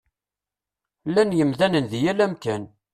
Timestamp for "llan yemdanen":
1.09-1.85